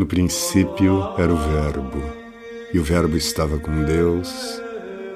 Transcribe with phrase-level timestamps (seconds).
[0.00, 2.02] No princípio era o Verbo,
[2.72, 4.32] e o Verbo estava com Deus,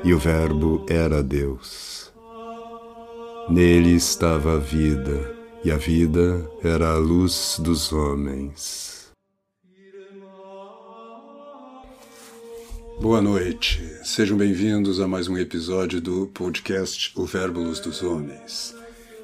[0.05, 2.13] e o Verbo era Deus.
[3.49, 5.35] Nele estava a vida,
[5.65, 9.11] e a vida era a luz dos homens.
[13.01, 18.75] Boa noite, sejam bem-vindos a mais um episódio do podcast O Verbo Luz dos Homens.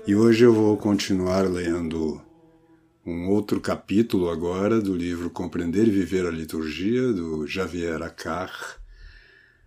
[0.06, 2.18] E hoje eu vou continuar lendo
[3.10, 8.80] um outro capítulo agora do livro Compreender e Viver a Liturgia, do Javier Akar,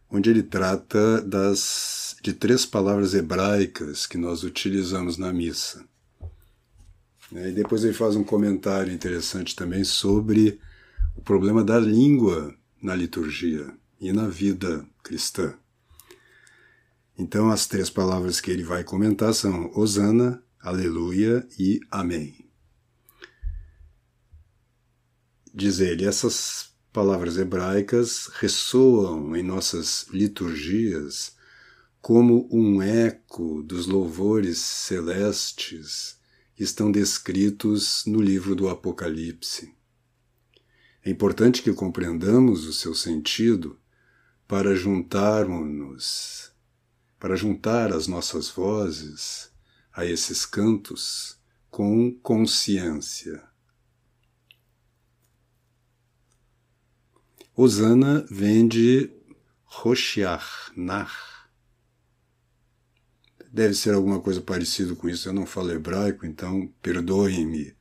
[0.10, 5.84] onde ele trata das, de três palavras hebraicas que nós utilizamos na missa.
[7.34, 10.60] E depois ele faz um comentário interessante também sobre
[11.16, 15.54] o problema da língua na liturgia e na vida cristã.
[17.18, 22.43] Então, as três palavras que ele vai comentar são Osana, Aleluia e Amém
[25.54, 31.36] diz ele, essas palavras hebraicas ressoam em nossas liturgias
[32.02, 36.18] como um eco dos louvores celestes
[36.56, 39.74] que estão descritos no livro do Apocalipse.
[41.06, 43.80] É importante que compreendamos o seu sentido
[44.48, 46.52] para juntarmos-nos,
[47.20, 49.52] para juntar as nossas vozes
[49.92, 51.38] a esses cantos
[51.70, 53.53] com consciência.
[57.56, 59.12] Osana vem de
[59.64, 61.48] Roshiach, Nar.
[63.52, 65.30] Deve ser alguma coisa parecida com isso.
[65.30, 67.76] Eu não falo hebraico, então perdoem-me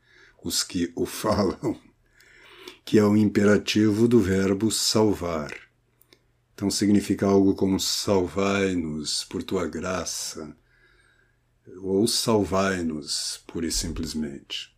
[0.45, 1.81] os que o falam,
[2.84, 5.51] que é o imperativo do verbo salvar.
[6.53, 10.55] Então significa algo como salvai-nos por tua graça,
[11.79, 14.72] ou salvai-nos, pura e simplesmente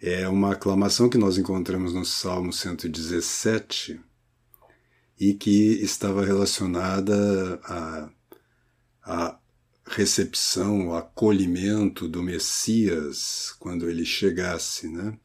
[0.00, 4.00] é uma aclamação que nós encontramos no Salmo 117
[5.18, 7.60] e que estava relacionada
[9.04, 9.38] à,
[9.84, 15.18] recepção, ao acolhimento do Messias quando ele chegasse, né?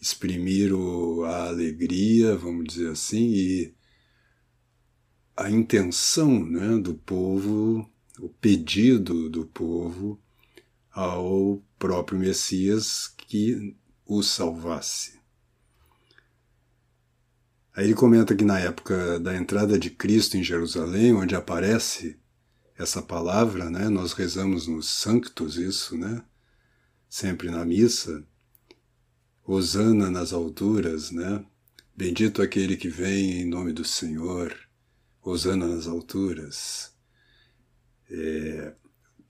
[0.00, 3.74] Exprimir o, a alegria, vamos dizer assim, e
[5.36, 7.88] a intenção né, do povo,
[8.18, 10.20] o pedido do povo
[10.90, 15.20] ao próprio Messias que o salvasse.
[17.76, 22.18] Aí ele comenta que na época da entrada de Cristo em Jerusalém, onde aparece
[22.76, 26.24] essa palavra, né, nós rezamos nos Sanctos isso, né,
[27.08, 28.26] sempre na missa,
[29.44, 31.44] Hosana nas alturas, né,
[31.94, 34.56] bendito aquele que vem em nome do Senhor,
[35.22, 36.92] Hosana nas alturas.
[38.10, 38.74] É,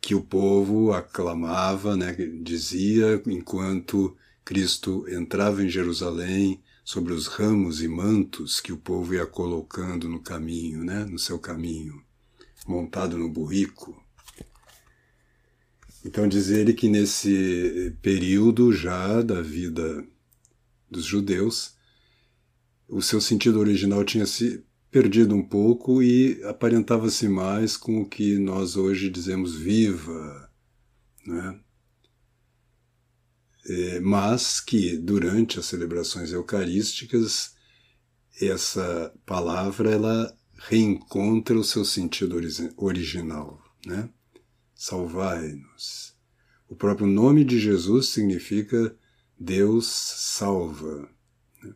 [0.00, 7.86] que o povo aclamava, né, dizia, enquanto Cristo entrava em Jerusalém, sobre os ramos e
[7.86, 12.03] mantos que o povo ia colocando no caminho, né, no seu caminho,
[12.66, 14.03] montado no burrico.
[16.03, 20.03] Então diz ele que nesse período já da vida
[20.91, 21.75] dos judeus,
[22.88, 28.38] o seu sentido original tinha se perdido um pouco e aparentava-se mais com o que
[28.38, 30.50] nós hoje dizemos viva,
[31.26, 31.60] né?
[33.66, 37.54] É, mas que durante as celebrações eucarísticas
[38.41, 42.37] essa palavra ela reencontra o seu sentido
[42.76, 44.09] original, né?
[44.75, 46.16] Salvai-nos.
[46.69, 48.97] O próprio nome de Jesus significa
[49.38, 51.09] Deus salva.
[51.62, 51.75] Né?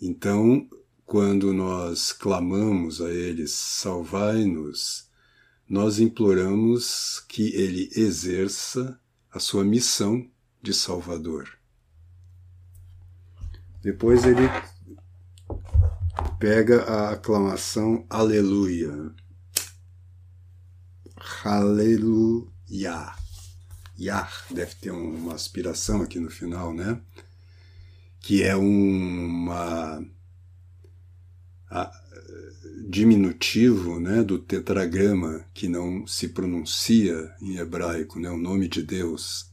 [0.00, 0.68] Então,
[1.10, 5.10] quando nós clamamos a Ele, salvai-nos,
[5.68, 8.96] nós imploramos que Ele exerça
[9.28, 10.24] a sua missão
[10.62, 11.58] de Salvador.
[13.82, 14.48] Depois ele
[16.38, 19.12] pega a aclamação Aleluia.
[21.44, 22.52] Aleluia.
[23.98, 27.00] Yah, deve ter uma aspiração aqui no final, né?
[28.20, 30.06] Que é uma
[32.88, 39.48] diminutivo né, do tetragrama que não se pronuncia em hebraico, né, o nome de Deus.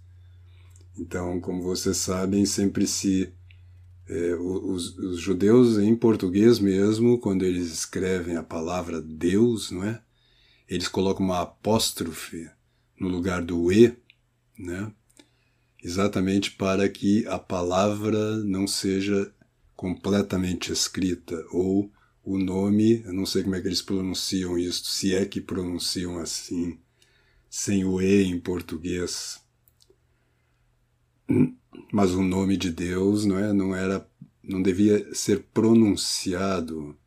[0.98, 3.32] Então, como vocês sabem, sempre se.
[4.10, 10.02] É, os, os, judeus, em português mesmo, quando eles escrevem a palavra Deus, não é?
[10.68, 12.50] Eles colocam uma apóstrofe
[12.98, 13.94] no lugar do E,
[14.58, 14.92] né?
[15.84, 19.32] Exatamente para que a palavra não seja
[19.76, 21.92] completamente escrita ou
[22.28, 26.20] o nome, eu não sei como é que eles pronunciam isso, se é que pronunciam
[26.20, 26.78] assim,
[27.50, 29.42] sem o E em português.
[31.94, 34.06] mas o nome de Deus não é, não era,
[34.44, 36.98] não devia ser pronunciado,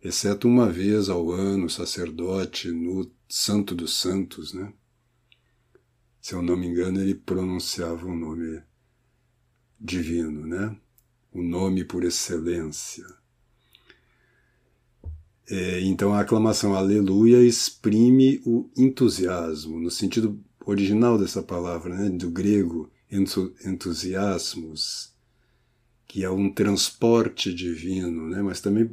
[0.00, 4.72] exceto uma vez ao ano, sacerdote no Santo dos Santos, né?
[6.20, 8.62] Se eu não me engano, ele pronunciava o um nome
[9.80, 10.78] divino, né?
[11.32, 13.21] O nome por excelência.
[15.50, 22.08] É, então a aclamação Aleluia exprime o entusiasmo, no sentido original dessa palavra, né?
[22.08, 22.90] do grego
[23.64, 25.12] entusiasmos,
[26.06, 28.40] que é um transporte divino, né?
[28.42, 28.88] mas também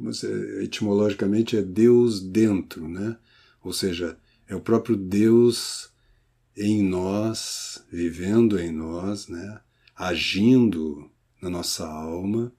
[0.60, 3.16] etimologicamente é Deus dentro, né?
[3.62, 4.18] ou seja,
[4.48, 5.90] é o próprio Deus
[6.56, 9.60] em nós, vivendo em nós, né?
[9.94, 11.10] agindo
[11.40, 12.52] na nossa alma,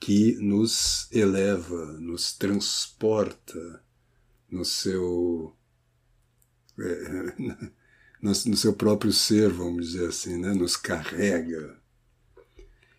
[0.00, 3.84] que nos eleva, nos transporta
[4.50, 5.54] no seu.
[6.78, 7.34] É,
[8.20, 10.54] no, no seu próprio ser, vamos dizer assim, né?
[10.54, 11.78] nos carrega.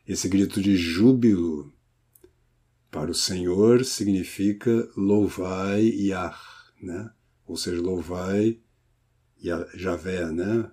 [0.08, 1.74] Esse grito de júbilo
[2.92, 6.38] para o Senhor significa louvai Yah,
[6.82, 7.10] né?
[7.48, 8.60] ou seja, louvai
[9.74, 10.70] Javé, né?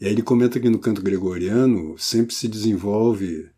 [0.00, 3.50] E aí ele comenta que no canto gregoriano sempre se desenvolve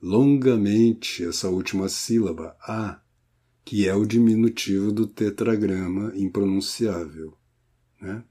[0.00, 3.00] longamente essa última sílaba, A,
[3.64, 7.36] que é o diminutivo do tetragrama impronunciável
[8.00, 8.24] né?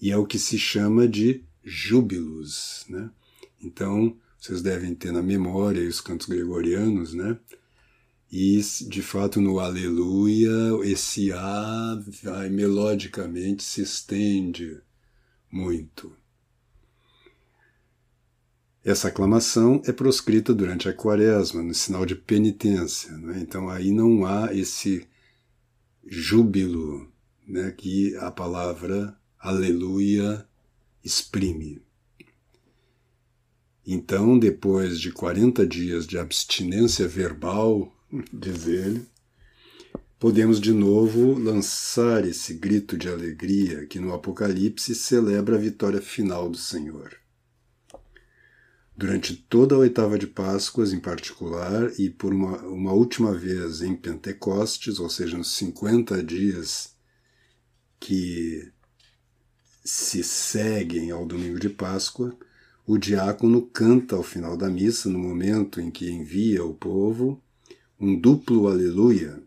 [0.00, 2.84] e é o que se chama de júbilos.
[2.88, 3.10] Né?
[3.62, 7.38] Então, vocês devem ter na memória os cantos gregorianos, né?
[8.30, 10.50] E, de fato, no Aleluia,
[10.84, 14.80] esse A vai melodicamente se estende
[15.50, 16.16] muito.
[18.84, 23.12] Essa aclamação é proscrita durante a quaresma, no sinal de penitência.
[23.16, 23.38] Né?
[23.40, 25.06] Então, aí não há esse
[26.04, 27.08] júbilo
[27.46, 30.44] né, que a palavra aleluia
[31.04, 31.80] exprime.
[33.86, 37.92] Então, depois de 40 dias de abstinência verbal,
[38.32, 39.06] diz ele,
[40.18, 46.48] podemos de novo lançar esse grito de alegria que no Apocalipse celebra a vitória final
[46.48, 47.21] do Senhor.
[48.96, 53.96] Durante toda a oitava de Páscoas, em particular, e por uma, uma última vez em
[53.96, 56.94] Pentecostes, ou seja, nos 50 dias
[57.98, 58.70] que
[59.84, 62.36] se seguem ao domingo de Páscoa,
[62.86, 67.42] o diácono canta ao final da missa, no momento em que envia o povo,
[67.98, 69.42] um duplo aleluia,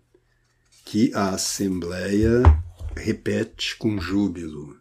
[0.86, 2.42] que a Assembleia
[2.96, 4.78] repete com júbilo.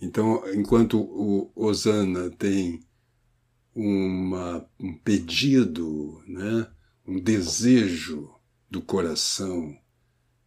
[0.00, 2.84] Então, enquanto o Osana tem
[3.74, 6.68] uma, um pedido, né,
[7.06, 8.30] um desejo
[8.70, 9.76] do coração,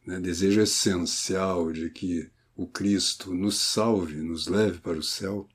[0.05, 5.47] né, desejo essencial de que o Cristo nos salve, nos leve para o céu.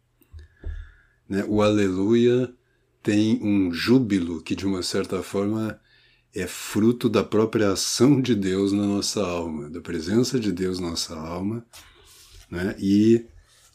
[1.28, 2.52] Né, o Aleluia
[3.02, 5.78] tem um júbilo que, de uma certa forma,
[6.34, 10.90] é fruto da própria ação de Deus na nossa alma, da presença de Deus na
[10.90, 11.64] nossa alma,
[12.50, 13.26] né, e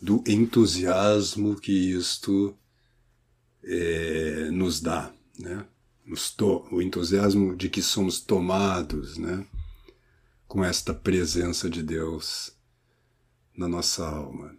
[0.02, 2.56] do entusiasmo que isto
[3.64, 5.14] é, nos dá.
[5.38, 5.66] Né?
[6.72, 9.46] o entusiasmo de que somos tomados né,
[10.48, 12.52] com esta presença de Deus
[13.56, 14.56] na nossa alma.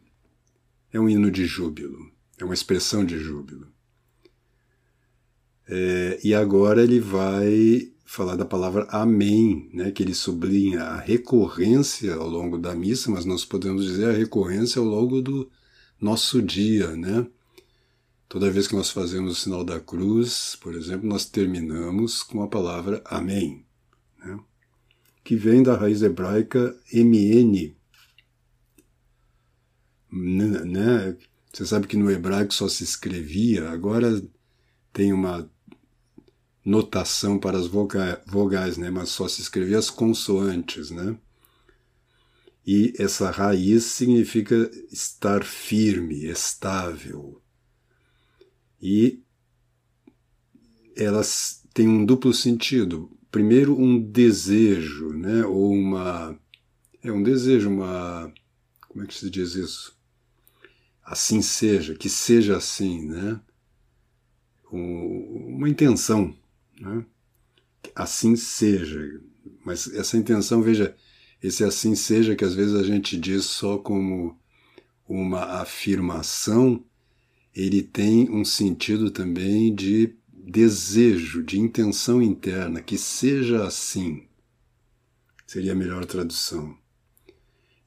[0.93, 3.67] É um hino de júbilo, é uma expressão de júbilo.
[5.67, 12.17] É, e agora ele vai falar da palavra Amém, né, que ele sublinha a recorrência
[12.17, 15.49] ao longo da missa, mas nós podemos dizer a recorrência ao longo do
[16.01, 17.25] nosso dia, né?
[18.29, 22.49] Toda vez que nós fazemos o sinal da cruz, por exemplo, nós terminamos com a
[22.49, 23.65] palavra Amém,
[24.19, 24.41] né?
[25.23, 27.77] que vem da raiz hebraica MN.
[30.11, 31.17] Né?
[31.53, 34.21] Você sabe que no hebraico só se escrevia, agora
[34.93, 35.49] tem uma
[36.71, 38.91] notação para as vogais, né?
[38.91, 40.91] mas só se escrevia as consoantes.
[40.91, 41.17] Né?
[42.67, 47.43] E essa raiz significa estar firme, estável
[48.81, 49.21] e
[50.97, 53.11] elas têm um duplo sentido.
[53.31, 55.45] Primeiro, um desejo, né?
[55.45, 56.39] ou uma.
[57.03, 58.33] É um desejo, uma.
[58.89, 59.97] Como é que se diz isso?
[61.05, 63.41] Assim seja, que seja assim, né?
[64.73, 66.35] uma intenção,
[66.81, 67.05] né?
[67.95, 69.21] Assim seja.
[69.65, 70.97] Mas essa intenção, veja,
[71.43, 74.39] esse assim seja que às vezes a gente diz só como
[75.09, 76.85] uma afirmação
[77.55, 84.27] ele tem um sentido também de desejo, de intenção interna, que seja assim.
[85.47, 86.79] Seria a melhor tradução.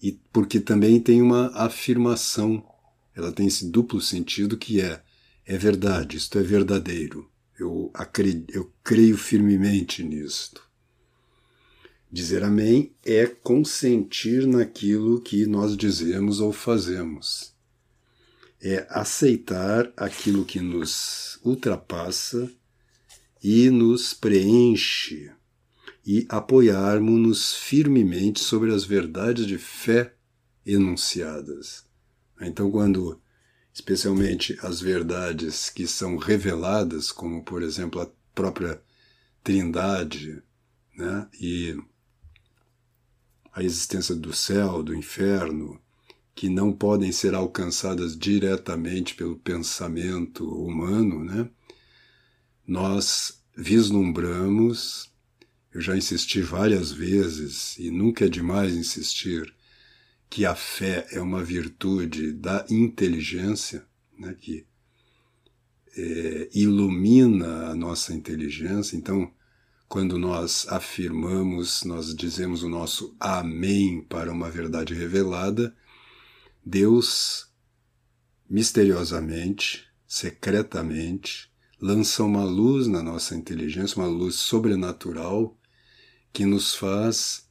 [0.01, 2.63] e porque também tem uma afirmação,
[3.15, 5.01] ela tem esse duplo sentido que é
[5.45, 7.29] é verdade, isto é verdadeiro.
[7.60, 10.67] Eu, acredito, eu creio firmemente nisto.
[12.12, 17.53] Dizer amém é consentir naquilo que nós dizemos ou fazemos.
[18.62, 22.51] É aceitar aquilo que nos ultrapassa
[23.43, 25.31] e nos preenche
[26.05, 30.13] e apoiarmos-nos firmemente sobre as verdades de fé
[30.65, 31.86] enunciadas.
[32.39, 33.19] Então, quando,
[33.74, 38.82] especialmente as verdades que são reveladas, como por exemplo a própria
[39.44, 40.42] Trindade,
[40.96, 41.77] né, e
[43.51, 45.82] a existência do céu, do inferno,
[46.36, 51.50] que não podem ser alcançadas diretamente pelo pensamento humano, né?
[52.65, 55.12] Nós vislumbramos,
[55.72, 59.53] eu já insisti várias vezes e nunca é demais insistir
[60.33, 63.85] que a fé é uma virtude da inteligência,
[64.17, 64.33] né?
[64.33, 64.65] Que
[65.95, 68.97] é, ilumina a nossa inteligência.
[68.97, 69.31] Então,
[69.87, 75.75] quando nós afirmamos, nós dizemos o nosso Amém para uma verdade revelada,
[76.65, 77.53] Deus
[78.49, 81.47] misteriosamente, secretamente,
[81.79, 85.55] lança uma luz na nossa inteligência, uma luz sobrenatural
[86.33, 87.42] que nos faz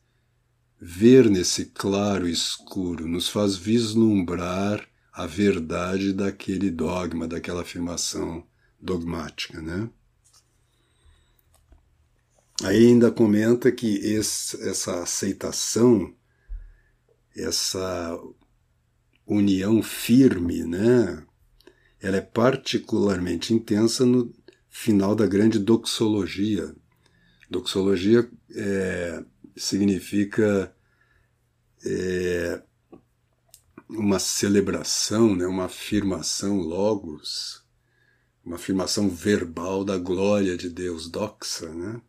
[0.85, 8.45] ver nesse claro escuro, nos faz vislumbrar a verdade daquele dogma, daquela afirmação
[8.81, 9.89] dogmática, né?
[12.65, 16.13] Aí ainda comenta que esse, essa aceitação,
[17.37, 18.19] essa
[19.25, 21.25] união firme, né,
[22.01, 24.35] ela é particularmente intensa no
[24.69, 26.75] final da grande doxologia.
[27.49, 29.25] Doxologia é,
[29.57, 30.75] significa
[31.85, 32.63] é,
[33.89, 37.63] uma celebração, né, uma afirmação logos,
[38.45, 42.01] uma afirmação verbal da glória de Deus, doxa, né?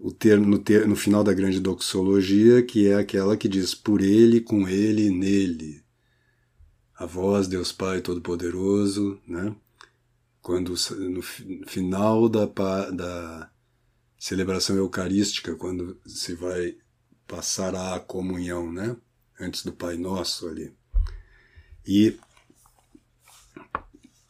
[0.00, 4.00] o termo no, ter, no final da grande doxologia, que é aquela que diz por
[4.00, 5.84] ele, com ele e nele.
[6.96, 9.54] A voz, Deus Pai Todo-Poderoso, né?
[10.40, 12.46] quando no final da,
[12.90, 13.50] da
[14.20, 16.76] celebração eucarística, quando se vai
[17.26, 18.94] passar a comunhão, né?
[19.40, 20.72] antes do Pai Nosso ali.
[21.86, 22.18] E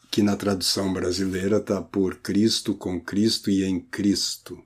[0.09, 4.63] que na tradução brasileira está por Cristo, com Cristo e em Cristo.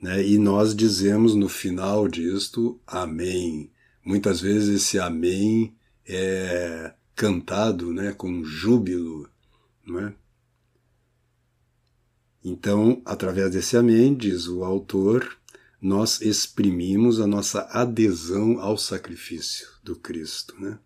[0.00, 0.26] Né?
[0.26, 3.70] E nós dizemos no final disto Amém.
[4.02, 9.28] Muitas vezes esse Amém é cantado né, com júbilo.
[9.86, 10.14] Não é?
[12.44, 15.38] Então, através desse Amém, diz o autor,
[15.80, 20.54] nós exprimimos a nossa adesão ao sacrifício do Cristo.
[20.60, 20.78] Né?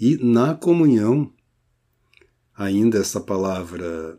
[0.00, 1.30] E na comunhão,
[2.56, 4.18] ainda essa palavra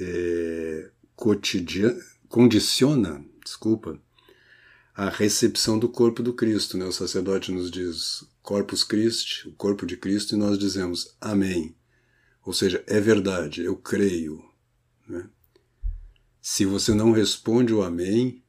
[0.00, 4.00] é, cotidiana, condiciona, desculpa,
[4.94, 6.78] a recepção do corpo do Cristo.
[6.78, 6.86] Né?
[6.86, 11.76] O sacerdote nos diz Corpus Christi, o corpo de Cristo, e nós dizemos Amém.
[12.44, 14.49] Ou seja, é verdade, eu creio.
[15.10, 15.28] Né?
[16.40, 18.44] Se você não responde o Amém,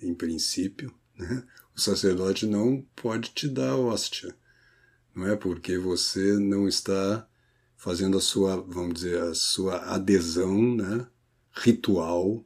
[0.00, 1.44] em princípio, né?
[1.74, 4.34] o sacerdote não pode te dar a hóstia.
[5.14, 7.28] Não é porque você não está
[7.76, 11.06] fazendo a sua, vamos dizer, a sua adesão né?
[11.52, 12.44] ritual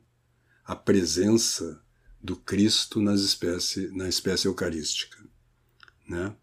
[0.65, 1.83] a presença
[2.21, 5.17] do Cristo nas espécie, na espécie eucarística.
[6.07, 6.35] Né?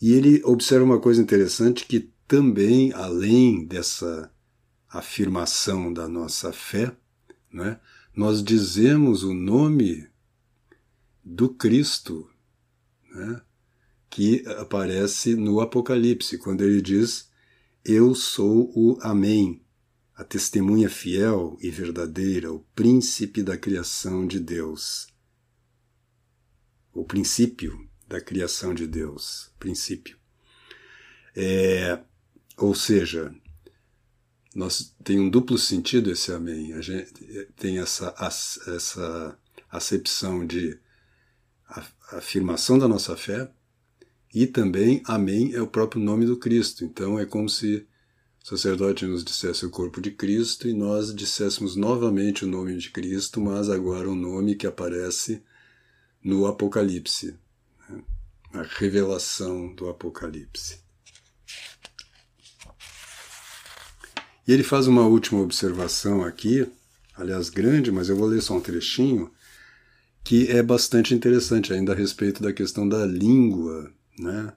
[0.00, 4.32] E ele observa uma coisa interessante que também, além dessa
[4.88, 6.96] afirmação da nossa fé,
[7.52, 7.80] né,
[8.14, 10.08] nós dizemos o nome
[11.22, 12.30] do Cristo
[13.10, 13.42] né,
[14.08, 17.30] que aparece no Apocalipse, quando ele diz:
[17.84, 19.62] Eu sou o Amém,
[20.14, 25.08] a testemunha fiel e verdadeira, o príncipe da criação de Deus.
[26.92, 29.52] O princípio da criação de Deus.
[29.58, 30.16] Princípio.
[31.34, 32.00] É,
[32.56, 33.34] ou seja,
[34.56, 36.72] nós tem um duplo sentido esse amém.
[36.72, 37.12] A gente
[37.56, 39.38] tem essa, essa
[39.70, 40.78] acepção de
[42.10, 43.50] afirmação da nossa fé
[44.34, 46.86] e também amém é o próprio nome do Cristo.
[46.86, 47.86] Então é como se
[48.42, 53.42] sacerdote nos dissesse o corpo de Cristo e nós disséssemos novamente o nome de Cristo,
[53.42, 55.42] mas agora o nome que aparece
[56.24, 57.36] no Apocalipse,
[57.90, 58.02] né?
[58.54, 60.85] a revelação do Apocalipse.
[64.46, 66.66] E ele faz uma última observação aqui,
[67.16, 69.30] aliás grande, mas eu vou ler só um trechinho,
[70.22, 74.52] que é bastante interessante ainda a respeito da questão da língua, né?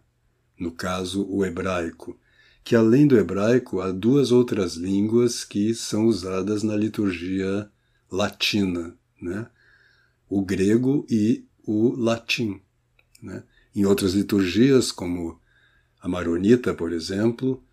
[0.59, 2.19] no caso o hebraico,
[2.63, 7.69] que além do hebraico há duas outras línguas que são usadas na liturgia
[8.11, 9.47] latina, né?
[10.29, 12.61] o grego e o latim.
[13.21, 13.43] Né?
[13.75, 15.39] Em outras liturgias, como
[15.99, 17.63] a maronita, por exemplo,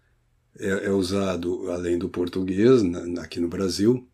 [0.59, 4.09] é, é usado, além do português, na, aqui no Brasil,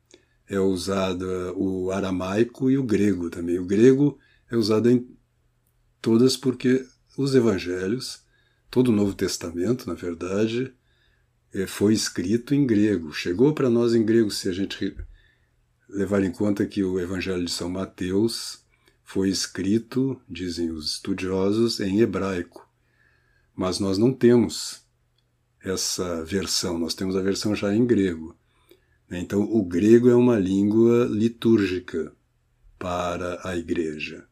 [0.49, 3.59] é usado o aramaico e o grego também.
[3.59, 4.19] O grego
[4.51, 5.09] é usado em
[6.01, 6.85] todas porque
[7.17, 8.23] os evangelhos,
[8.71, 10.75] todo o Novo Testamento, na verdade,
[11.53, 13.13] é, foi escrito em grego.
[13.13, 14.97] Chegou para nós em grego, se a gente
[15.89, 18.65] levar em conta que o Evangelho de São Mateus
[19.05, 22.67] foi escrito, dizem os estudiosos, em hebraico.
[23.55, 24.82] Mas nós não temos
[25.65, 28.37] essa versão, nós temos a versão já em grego.
[29.11, 32.13] Então, o grego é uma língua litúrgica
[32.79, 34.27] para a igreja.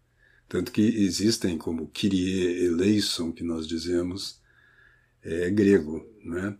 [0.49, 4.41] Tanto que existem como Kyrie eleison, que nós dizemos,
[5.23, 6.05] é grego.
[6.25, 6.57] Né?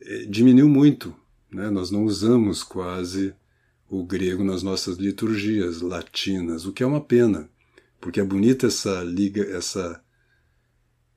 [0.00, 1.14] É, diminuiu muito,
[1.50, 1.70] né?
[1.70, 3.32] nós não usamos quase
[3.88, 7.48] o grego nas nossas liturgias latinas, o que é uma pena,
[8.00, 10.01] porque é bonita essa liga, essa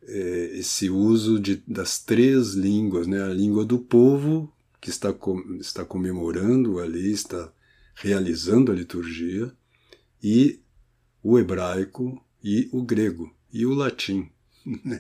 [0.08, 3.24] é, esse uso de, das três línguas, né?
[3.24, 7.52] a língua do povo, que está, com, está comemorando ali, está
[7.96, 9.52] realizando a liturgia,
[10.22, 10.60] e
[11.24, 14.30] o hebraico e o grego e o latim.
[14.84, 15.00] Né?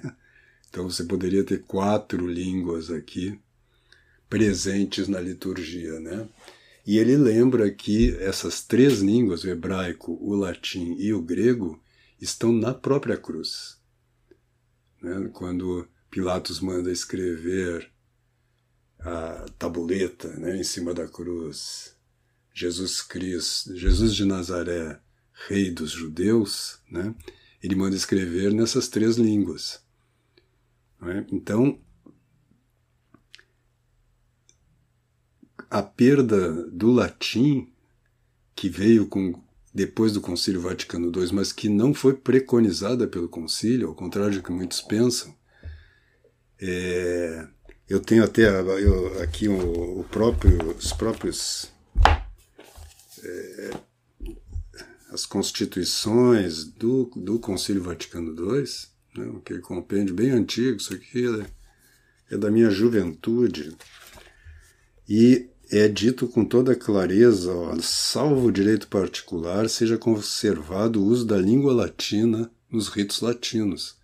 [0.69, 3.39] Então você poderia ter quatro línguas aqui
[4.29, 6.27] presentes na liturgia, né?
[6.85, 11.81] E ele lembra que essas três línguas, o hebraico, o latim e o grego,
[12.21, 13.79] estão na própria cruz.
[15.05, 15.29] Né?
[15.31, 17.91] Quando Pilatos manda escrever
[18.99, 21.95] a tabuleta né, em cima da cruz,
[22.51, 24.99] Jesus Cristo, Jesus de Nazaré,
[25.47, 27.13] Rei dos Judeus, né,
[27.61, 29.83] ele manda escrever nessas três línguas.
[30.99, 31.27] Né?
[31.31, 31.79] Então,
[35.69, 37.71] a perda do latim,
[38.55, 39.33] que veio com,
[39.75, 44.41] depois do Concílio Vaticano II, mas que não foi preconizada pelo Concílio, ao contrário do
[44.41, 45.35] que muitos pensam,
[46.57, 47.45] é,
[47.89, 51.73] eu tenho até eu, aqui o, próprio, os próprios
[53.21, 53.71] é,
[55.11, 58.63] as constituições do, do Concílio Vaticano II,
[59.17, 61.25] né, aquele compêndio bem antigo, isso aqui
[62.29, 63.75] é, é da minha juventude,
[65.07, 71.25] e é dito com toda clareza, ó, salvo o direito particular, seja conservado o uso
[71.25, 73.95] da língua latina nos ritos latinos.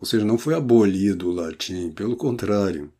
[0.00, 2.92] Ou seja, não foi abolido o latim, pelo contrário.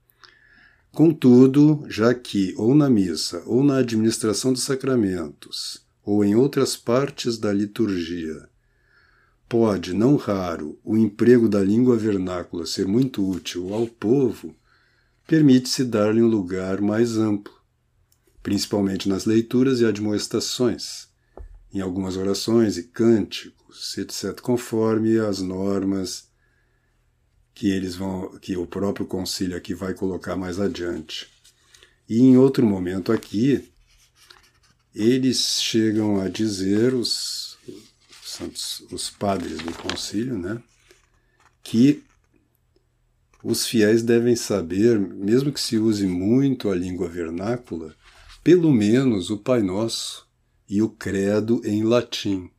[0.93, 7.39] Contudo, já que, ou na missa, ou na administração dos sacramentos, ou em outras partes
[7.39, 8.49] da liturgia,
[9.49, 14.55] pode, não raro, o emprego da língua vernácula ser muito útil ao povo,
[15.29, 17.53] permite-se dar-lhe um lugar mais amplo,
[18.43, 21.07] principalmente nas leituras e admoestações,
[21.71, 26.29] em algumas orações e cânticos, etc., conforme as normas
[27.55, 31.29] que eles vão, que o próprio concílio aqui vai colocar mais adiante.
[32.09, 33.71] E em outro momento aqui,
[34.95, 37.59] eles chegam a dizer os,
[38.41, 40.63] os, os padres do concílio, né,
[41.63, 42.03] que
[43.43, 47.95] os fiéis devem saber, mesmo que se use muito a língua vernácula,
[48.43, 50.27] pelo menos o Pai Nosso
[50.69, 52.51] e o Credo em latim.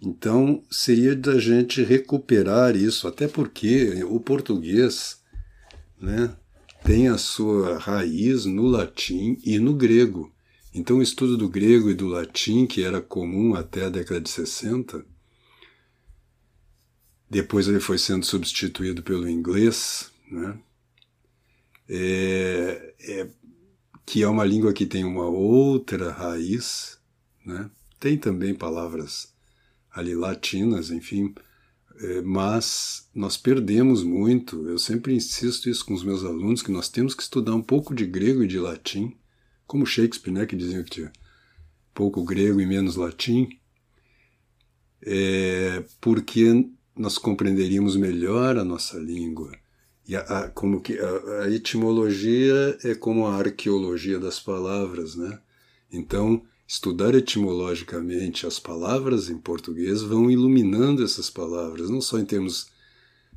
[0.00, 5.20] Então, seria da gente recuperar isso, até porque o português
[6.00, 6.36] né,
[6.82, 10.32] tem a sua raiz no latim e no grego.
[10.74, 14.30] Então, o estudo do grego e do latim, que era comum até a década de
[14.30, 15.04] 60,
[17.32, 20.58] depois ele foi sendo substituído pelo inglês, né?
[21.88, 23.30] É, é,
[24.04, 26.98] que é uma língua que tem uma outra raiz,
[27.44, 27.70] né?
[27.98, 29.32] tem também palavras
[29.90, 31.34] ali latinas, enfim,
[32.00, 34.68] é, mas nós perdemos muito.
[34.68, 37.94] Eu sempre insisto isso com os meus alunos, que nós temos que estudar um pouco
[37.94, 39.16] de grego e de latim,
[39.66, 41.12] como Shakespeare, né, que dizia que tinha
[41.94, 43.58] pouco grego e menos latim,
[45.00, 49.52] é, porque nós compreenderíamos melhor a nossa língua.
[50.06, 55.40] E a, a como que a, a, etimologia é como a arqueologia das palavras, né?
[55.90, 62.68] Então, estudar etimologicamente as palavras em português vão iluminando essas palavras, não só em termos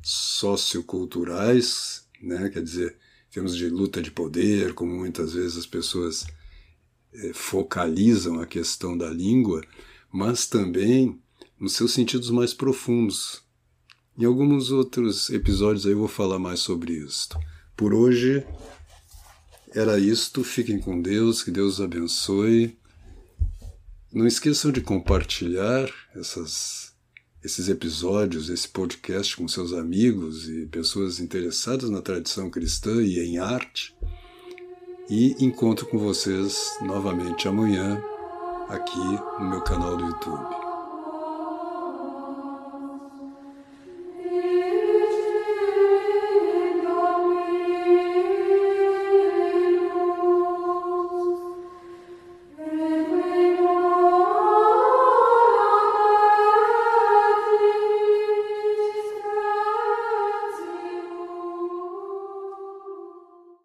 [0.02, 2.48] socioculturais, né?
[2.48, 2.96] Quer dizer,
[3.30, 6.26] em termos de luta de poder, como muitas vezes as pessoas
[7.14, 9.62] eh, focalizam a questão da língua,
[10.12, 11.20] mas também
[11.58, 13.45] nos seus sentidos mais profundos.
[14.18, 17.38] Em alguns outros episódios eu vou falar mais sobre isto.
[17.76, 18.46] Por hoje
[19.74, 20.42] era isto.
[20.42, 22.78] Fiquem com Deus, que Deus os abençoe.
[24.10, 26.94] Não esqueçam de compartilhar essas,
[27.44, 33.36] esses episódios, esse podcast com seus amigos e pessoas interessadas na tradição cristã e em
[33.36, 33.94] arte.
[35.10, 38.02] E encontro com vocês novamente amanhã
[38.70, 38.98] aqui
[39.38, 40.65] no meu canal do YouTube.